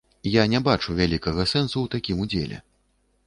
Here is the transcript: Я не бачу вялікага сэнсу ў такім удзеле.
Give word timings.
Я 0.35 0.43
не 0.53 0.61
бачу 0.67 0.95
вялікага 0.99 1.45
сэнсу 1.53 1.73
ў 1.81 1.87
такім 1.97 2.25
удзеле. 2.27 2.61